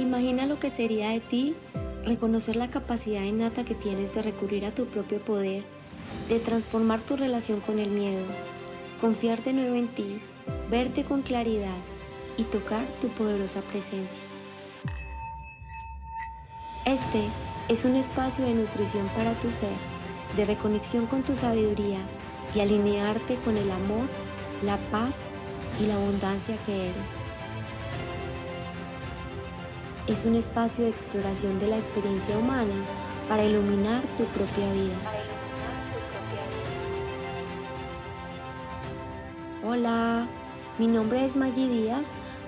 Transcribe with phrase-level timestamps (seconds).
[0.00, 1.54] Imagina lo que sería de ti
[2.06, 5.62] reconocer la capacidad innata que tienes de recurrir a tu propio poder,
[6.30, 8.24] de transformar tu relación con el miedo,
[8.98, 10.22] confiar de nuevo en ti,
[10.70, 11.76] verte con claridad
[12.38, 14.22] y tocar tu poderosa presencia.
[16.86, 17.20] Este
[17.68, 19.76] es un espacio de nutrición para tu ser,
[20.34, 21.98] de reconexión con tu sabiduría
[22.54, 24.08] y alinearte con el amor,
[24.64, 25.14] la paz
[25.78, 27.19] y la abundancia que eres
[30.06, 32.74] es un espacio de exploración de la experiencia humana
[33.28, 34.94] para iluminar tu propia vida.
[39.64, 40.26] Hola,
[40.78, 42.04] mi nombre es Maggie Díaz,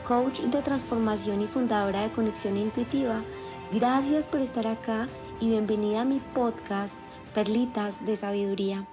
[0.06, 3.22] coach de transformación y fundadora de Conexión Intuitiva.
[3.72, 5.08] Gracias por estar acá
[5.40, 6.94] y bienvenida a mi podcast
[7.34, 8.86] Perlitas de Sabiduría.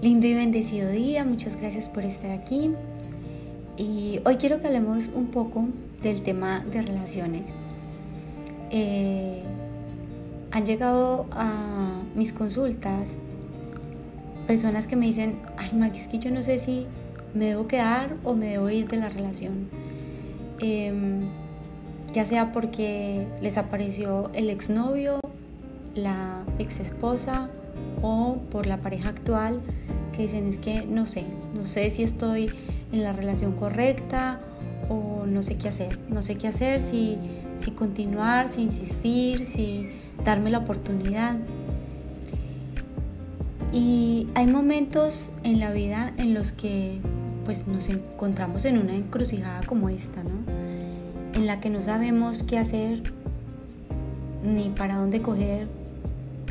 [0.00, 2.70] Lindo y bendecido día, muchas gracias por estar aquí.
[3.78, 5.68] Y hoy quiero que hablemos un poco
[6.02, 7.54] del tema de relaciones.
[8.70, 9.42] Eh,
[10.50, 13.16] han llegado a mis consultas
[14.48, 16.86] personas que me dicen, ay Maggie, es que yo no sé si
[17.34, 19.68] me debo quedar o me debo ir de la relación.
[20.58, 21.20] Em,
[22.12, 25.20] ya sea porque les apareció el exnovio,
[25.94, 27.50] la ex esposa
[28.02, 29.60] o por la pareja actual
[30.16, 32.50] que dicen es que no sé, no sé si estoy
[32.92, 34.38] en la relación correcta
[34.88, 35.98] o no sé qué hacer.
[36.08, 37.16] No sé qué hacer, si,
[37.58, 39.88] si continuar, si insistir, si
[40.24, 41.36] darme la oportunidad.
[43.72, 46.98] Y hay momentos en la vida en los que
[47.44, 50.30] pues nos encontramos en una encrucijada como esta, ¿no?
[51.34, 53.02] En la que no sabemos qué hacer,
[54.44, 55.66] ni para dónde coger,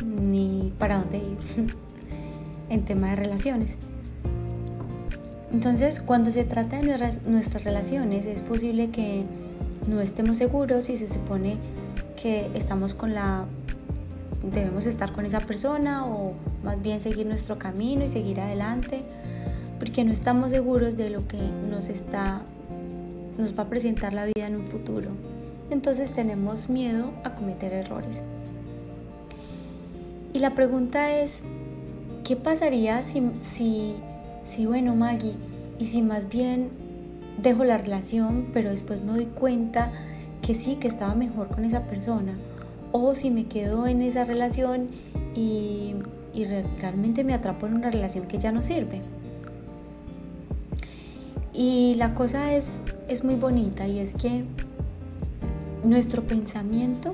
[0.05, 1.37] ni para dónde ir
[2.69, 3.77] en tema de relaciones.
[5.51, 9.23] Entonces, cuando se trata de nuestras relaciones, es posible que
[9.87, 11.57] no estemos seguros y se supone
[12.21, 13.45] que estamos con la
[14.43, 19.01] debemos estar con esa persona o más bien seguir nuestro camino y seguir adelante
[19.79, 21.37] porque no estamos seguros de lo que
[21.69, 22.41] nos está
[23.37, 25.11] nos va a presentar la vida en un futuro.
[25.69, 28.23] Entonces tenemos miedo a cometer errores.
[30.33, 31.41] Y la pregunta es,
[32.23, 33.95] ¿qué pasaría si, si
[34.47, 35.35] si bueno Maggie,
[35.77, 36.69] y si más bien
[37.41, 39.91] dejo la relación, pero después me doy cuenta
[40.41, 42.35] que sí, que estaba mejor con esa persona,
[42.91, 44.87] o si me quedo en esa relación
[45.35, 45.93] y,
[46.33, 46.45] y
[46.79, 49.01] realmente me atrapo en una relación que ya no sirve.
[51.53, 54.45] Y la cosa es, es muy bonita y es que
[55.83, 57.13] nuestro pensamiento,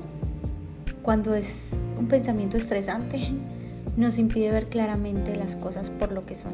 [1.02, 1.54] cuando es
[1.98, 3.30] un pensamiento estresante,
[3.98, 6.54] nos impide ver claramente las cosas por lo que son.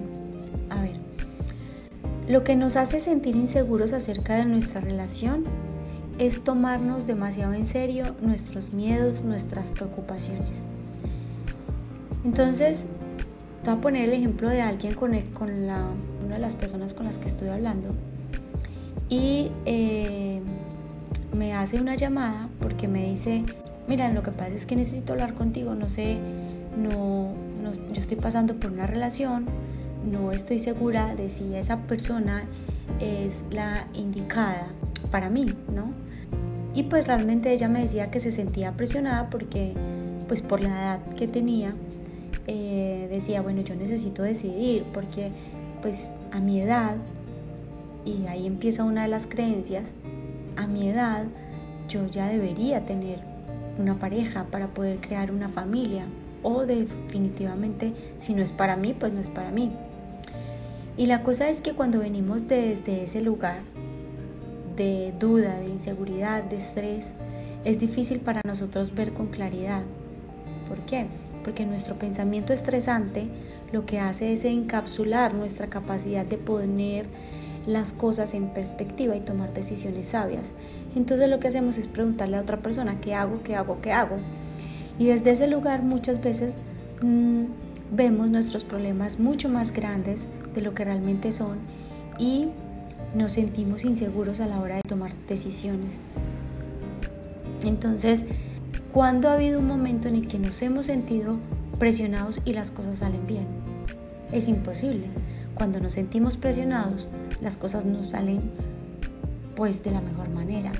[2.29, 5.45] Lo que nos hace sentir inseguros acerca de nuestra relación
[6.19, 10.67] es tomarnos demasiado en serio nuestros miedos, nuestras preocupaciones.
[12.23, 12.85] Entonces,
[13.65, 15.89] voy a poner el ejemplo de alguien con, con la,
[16.23, 17.95] una de las personas con las que estoy hablando
[19.09, 20.39] y eh,
[21.35, 23.43] me hace una llamada porque me dice,
[23.87, 26.19] mira, lo que pasa es que necesito hablar contigo, no sé,
[26.77, 29.47] no, no yo estoy pasando por una relación,
[30.03, 32.43] no estoy segura de si esa persona
[32.99, 34.67] es la indicada
[35.11, 35.91] para mí, ¿no?
[36.73, 39.73] Y pues realmente ella me decía que se sentía presionada porque
[40.27, 41.73] pues por la edad que tenía
[42.47, 45.31] eh, decía, bueno, yo necesito decidir porque
[45.81, 46.95] pues a mi edad,
[48.05, 49.93] y ahí empieza una de las creencias,
[50.55, 51.25] a mi edad
[51.87, 53.19] yo ya debería tener
[53.77, 56.05] una pareja para poder crear una familia
[56.43, 59.71] o definitivamente si no es para mí, pues no es para mí.
[60.97, 63.59] Y la cosa es que cuando venimos desde ese lugar
[64.75, 67.13] de duda, de inseguridad, de estrés,
[67.65, 69.83] es difícil para nosotros ver con claridad.
[70.67, 71.07] ¿Por qué?
[71.43, 73.27] Porque nuestro pensamiento estresante
[73.71, 77.05] lo que hace es encapsular nuestra capacidad de poner
[77.65, 80.51] las cosas en perspectiva y tomar decisiones sabias.
[80.95, 83.41] Entonces lo que hacemos es preguntarle a otra persona, ¿qué hago?
[83.43, 83.81] ¿Qué hago?
[83.81, 84.17] ¿Qué hago?
[84.97, 86.57] Y desde ese lugar muchas veces
[87.01, 87.43] mm,
[87.91, 90.25] vemos nuestros problemas mucho más grandes
[90.61, 91.57] lo que realmente son
[92.17, 92.49] y
[93.15, 95.99] nos sentimos inseguros a la hora de tomar decisiones.
[97.63, 98.25] Entonces,
[98.93, 101.37] ¿cuándo ha habido un momento en el que nos hemos sentido
[101.77, 103.47] presionados y las cosas salen bien?
[104.31, 105.07] Es imposible.
[105.55, 107.07] Cuando nos sentimos presionados,
[107.41, 108.39] las cosas no salen
[109.55, 110.71] pues de la mejor manera.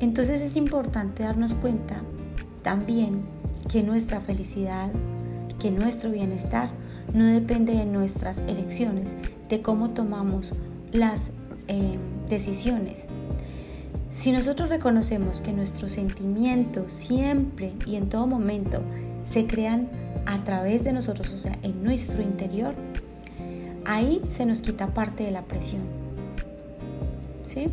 [0.00, 2.02] Entonces es importante darnos cuenta
[2.62, 3.20] también
[3.70, 4.90] que nuestra felicidad,
[5.58, 6.68] que nuestro bienestar
[7.14, 9.10] no depende de nuestras elecciones,
[9.48, 10.52] de cómo tomamos
[10.92, 11.32] las
[11.68, 11.98] eh,
[12.28, 13.04] decisiones.
[14.10, 18.82] Si nosotros reconocemos que nuestros sentimientos siempre y en todo momento
[19.24, 19.88] se crean
[20.26, 22.74] a través de nosotros, o sea, en nuestro interior,
[23.86, 25.82] ahí se nos quita parte de la presión.
[27.44, 27.68] ¿Sí?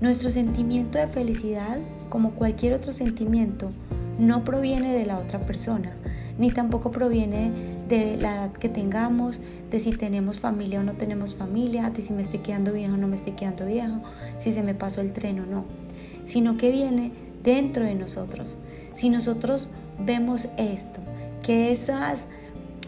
[0.00, 1.78] Nuestro sentimiento de felicidad,
[2.08, 3.70] como cualquier otro sentimiento,
[4.18, 5.94] no proviene de la otra persona,
[6.38, 7.50] ni tampoco proviene
[7.88, 9.40] de la edad que tengamos,
[9.70, 12.96] de si tenemos familia o no tenemos familia, de si me estoy quedando viejo o
[12.96, 14.02] no me estoy quedando viejo,
[14.38, 15.64] si se me pasó el tren o no,
[16.24, 18.56] sino que viene dentro de nosotros.
[18.94, 21.00] Si nosotros vemos esto,
[21.42, 22.26] que esas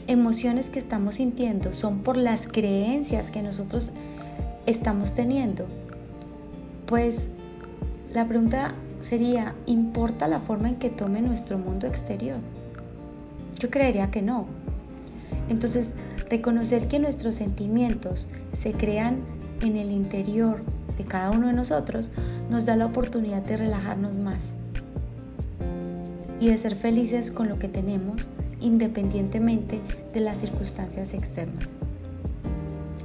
[0.07, 3.91] emociones que estamos sintiendo son por las creencias que nosotros
[4.67, 5.67] estamos teniendo,
[6.87, 7.29] pues
[8.13, 12.39] la pregunta sería, ¿importa la forma en que tome nuestro mundo exterior?
[13.59, 14.47] Yo creería que no.
[15.49, 15.95] Entonces,
[16.29, 19.21] reconocer que nuestros sentimientos se crean
[19.63, 20.63] en el interior
[20.97, 22.11] de cada uno de nosotros
[22.51, 24.53] nos da la oportunidad de relajarnos más
[26.41, 28.27] y de ser felices con lo que tenemos
[28.61, 29.81] independientemente
[30.13, 31.69] de las circunstancias externas.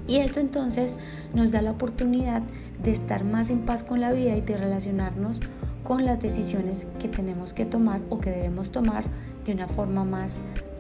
[0.08, 0.96] Y esto entonces
[1.34, 2.42] nos da la oportunidad
[2.84, 5.40] de estar más en paz con la vida y de relacionarnos
[5.84, 9.04] con las decisiones que tenemos que tomar o que debemos tomar
[9.46, 10.38] de una forma más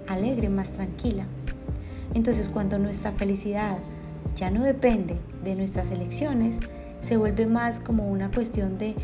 [0.08, 1.26] alegre, más tranquila.
[2.14, 3.78] Entonces cuando nuestra felicidad
[4.36, 6.58] ya no depende de nuestras elecciones,
[7.02, 8.96] se vuelve más como una cuestión de,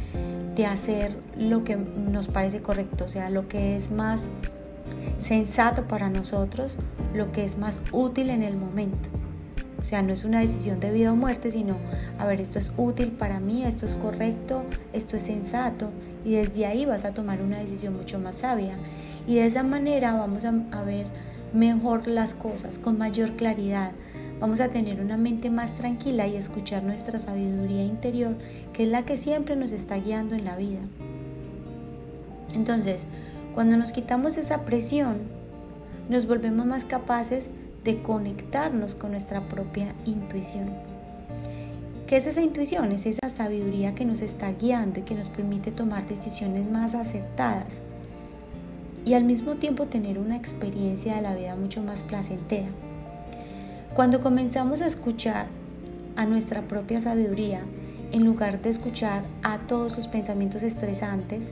[0.55, 4.25] de hacer lo que nos parece correcto, o sea, lo que es más
[5.17, 6.77] sensato para nosotros,
[7.15, 9.09] lo que es más útil en el momento.
[9.79, 11.77] O sea, no es una decisión de vida o muerte, sino,
[12.19, 14.63] a ver, esto es útil para mí, esto es correcto,
[14.93, 15.89] esto es sensato,
[16.25, 18.75] y desde ahí vas a tomar una decisión mucho más sabia.
[19.27, 21.05] Y de esa manera vamos a, a ver
[21.53, 23.91] mejor las cosas, con mayor claridad.
[24.39, 28.35] Vamos a tener una mente más tranquila y escuchar nuestra sabiduría interior,
[28.73, 30.81] que es la que siempre nos está guiando en la vida.
[32.55, 33.05] Entonces,
[33.53, 35.17] cuando nos quitamos esa presión,
[36.09, 37.49] nos volvemos más capaces
[37.83, 40.67] de conectarnos con nuestra propia intuición.
[42.07, 42.91] ¿Qué es esa intuición?
[42.91, 47.81] Es esa sabiduría que nos está guiando y que nos permite tomar decisiones más acertadas
[49.07, 52.67] y al mismo tiempo tener una experiencia de la vida mucho más placentera.
[53.95, 55.47] Cuando comenzamos a escuchar
[56.17, 57.61] a nuestra propia sabiduría,
[58.11, 61.51] en lugar de escuchar a todos esos pensamientos estresantes,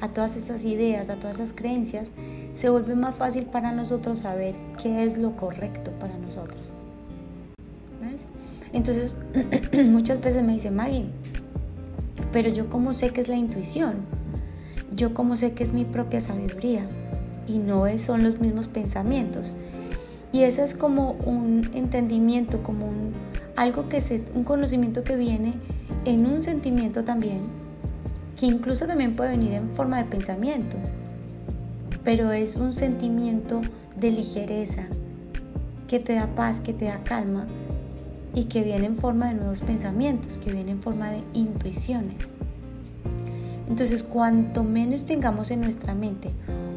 [0.00, 2.10] a todas esas ideas, a todas esas creencias,
[2.56, 6.72] se vuelve más fácil para nosotros saber qué es lo correcto para nosotros.
[8.72, 9.12] Entonces,
[9.88, 11.06] muchas veces me dice Maggie,
[12.32, 13.90] pero yo cómo sé que es la intuición,
[14.94, 16.86] yo cómo sé que es mi propia sabiduría
[17.46, 19.52] y no son los mismos pensamientos.
[20.32, 22.88] Y ese es como un entendimiento, como
[23.56, 25.54] algo que se, un conocimiento que viene
[26.04, 27.42] en un sentimiento también,
[28.38, 30.76] que incluso también puede venir en forma de pensamiento,
[32.06, 33.62] pero es un sentimiento
[33.98, 34.84] de ligereza
[35.88, 37.48] que te da paz, que te da calma
[38.32, 42.14] y que viene en forma de nuevos pensamientos, que viene en forma de intuiciones.
[43.68, 46.30] Entonces, cuanto menos tengamos en nuestra mente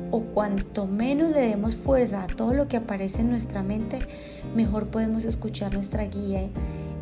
[0.10, 4.00] o cuanto menos le demos fuerza a todo lo que aparece en nuestra mente,
[4.56, 6.50] mejor podemos escuchar nuestra guía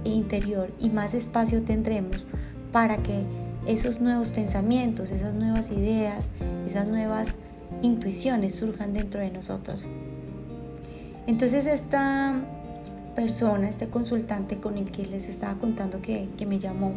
[0.04, 2.26] interior y más espacio tendremos
[2.74, 3.24] para que
[3.68, 6.30] esos nuevos pensamientos, esas nuevas ideas,
[6.66, 7.36] esas nuevas
[7.82, 9.86] intuiciones surjan dentro de nosotros.
[11.28, 12.36] Entonces esta
[13.16, 16.94] persona, este consultante con el que les estaba contando que, que me llamó,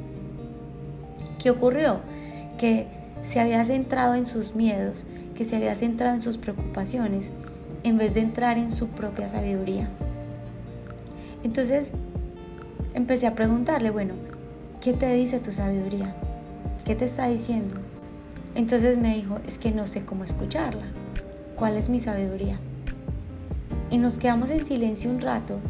[1.42, 2.00] ¿qué ocurrió?
[2.58, 2.86] Que
[3.22, 7.30] se había centrado en sus miedos, que se había centrado en sus preocupaciones,
[7.82, 9.88] en vez de entrar en su propia sabiduría.
[11.42, 11.92] Entonces
[12.94, 14.14] empecé a preguntarle, bueno,
[14.80, 16.14] ¿qué te dice tu sabiduría?
[16.90, 17.76] ¿Qué te está diciendo?
[18.56, 20.86] Entonces me dijo, es que no sé cómo escucharla.
[21.54, 22.58] ¿Cuál es mi sabiduría?
[23.92, 25.60] Y nos quedamos en silencio un rato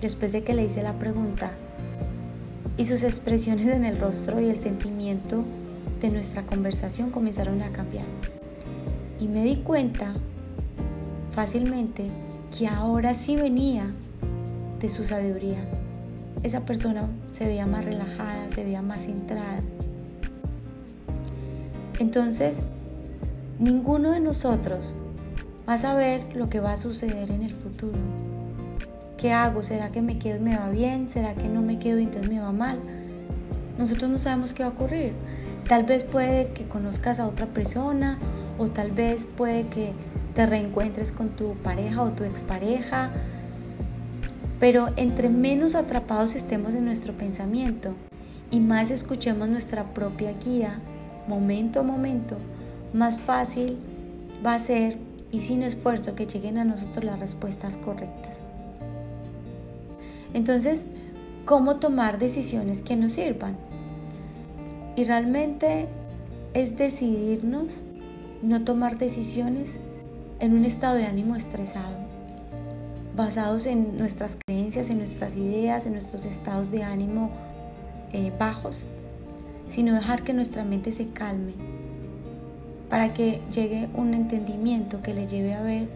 [0.00, 1.52] después de que le hice la pregunta
[2.76, 5.44] y sus expresiones en el rostro y el sentimiento
[6.00, 8.06] de nuestra conversación comenzaron a cambiar.
[9.20, 10.12] Y me di cuenta
[11.30, 12.10] fácilmente
[12.58, 13.92] que ahora sí venía
[14.80, 15.64] de su sabiduría.
[16.42, 19.60] Esa persona se veía más relajada, se veía más centrada,
[21.98, 22.62] entonces,
[23.58, 24.92] ninguno de nosotros
[25.68, 27.98] va a saber lo que va a suceder en el futuro.
[29.16, 29.62] ¿Qué hago?
[29.62, 31.08] ¿Será que me quedo y me va bien?
[31.08, 32.78] ¿Será que no me quedo y entonces me va mal?
[33.78, 35.12] Nosotros no sabemos qué va a ocurrir.
[35.68, 38.18] Tal vez puede que conozcas a otra persona
[38.58, 39.92] o tal vez puede que
[40.34, 43.10] te reencuentres con tu pareja o tu expareja
[44.60, 47.94] Pero entre menos atrapados estemos en nuestro pensamiento
[48.50, 50.78] y más escuchemos nuestra propia guía,
[51.28, 52.36] momento a momento,
[52.92, 53.76] más fácil
[54.44, 54.98] va a ser
[55.30, 58.38] y sin esfuerzo que lleguen a nosotros las respuestas correctas.
[60.34, 60.84] Entonces,
[61.44, 63.56] ¿cómo tomar decisiones que nos sirvan?
[64.96, 65.88] Y realmente
[66.54, 67.82] es decidirnos
[68.42, 69.76] no tomar decisiones
[70.40, 71.96] en un estado de ánimo estresado,
[73.16, 77.30] basados en nuestras creencias, en nuestras ideas, en nuestros estados de ánimo
[78.12, 78.82] eh, bajos,
[79.68, 81.52] sino dejar que nuestra mente se calme
[82.88, 85.88] para que llegue un entendimiento que le lleve a ver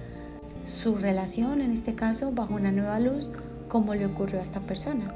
[0.66, 3.28] su relación, en este caso, bajo una nueva luz,
[3.68, 5.14] como le ocurrió a esta persona.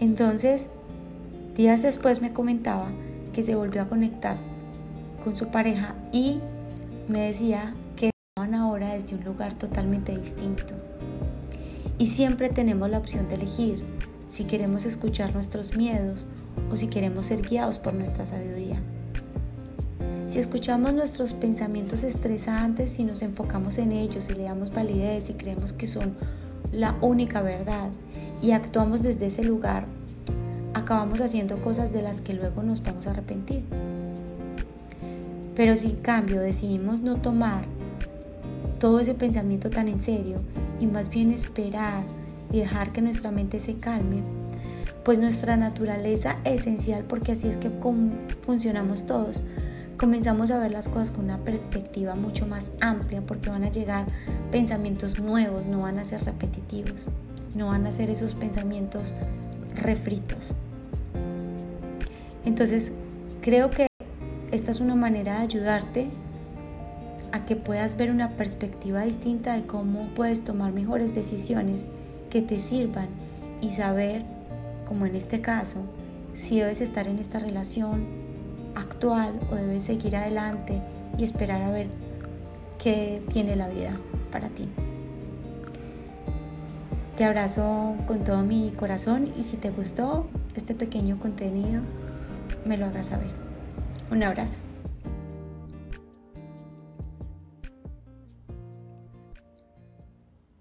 [0.00, 0.68] Entonces,
[1.58, 2.86] Días después me comentaba
[3.32, 4.36] que se volvió a conectar
[5.24, 6.38] con su pareja y
[7.08, 10.62] me decía que estaban ahora desde un lugar totalmente distinto.
[11.98, 13.82] Y siempre tenemos la opción de elegir
[14.30, 16.24] si queremos escuchar nuestros miedos
[16.70, 18.80] o si queremos ser guiados por nuestra sabiduría.
[20.28, 25.32] Si escuchamos nuestros pensamientos estresantes y nos enfocamos en ellos y le damos validez y
[25.32, 26.16] creemos que son
[26.70, 27.90] la única verdad
[28.42, 29.86] y actuamos desde ese lugar,
[30.74, 33.64] acabamos haciendo cosas de las que luego nos vamos a arrepentir.
[35.56, 37.64] Pero si en cambio decidimos no tomar
[38.78, 40.36] todo ese pensamiento tan en serio
[40.78, 42.04] y más bien esperar
[42.52, 44.22] y dejar que nuestra mente se calme,
[45.04, 47.70] pues nuestra naturaleza esencial, porque así es que
[48.42, 49.40] funcionamos todos,
[49.98, 54.06] comenzamos a ver las cosas con una perspectiva mucho más amplia porque van a llegar
[54.50, 57.04] pensamientos nuevos, no van a ser repetitivos,
[57.54, 59.12] no van a ser esos pensamientos
[59.74, 60.52] refritos.
[62.44, 62.92] Entonces,
[63.40, 63.88] creo que
[64.50, 66.10] esta es una manera de ayudarte
[67.32, 71.84] a que puedas ver una perspectiva distinta de cómo puedes tomar mejores decisiones
[72.30, 73.08] que te sirvan
[73.60, 74.22] y saber,
[74.88, 75.80] como en este caso,
[76.34, 78.06] si debes estar en esta relación
[78.74, 80.80] actual o debes seguir adelante
[81.18, 81.88] y esperar a ver
[82.78, 83.92] qué tiene la vida
[84.32, 84.68] para ti.
[87.16, 91.82] Te abrazo con todo mi corazón y si te gustó este pequeño contenido,
[92.64, 93.32] me lo hagas saber.
[94.10, 94.67] Un abrazo.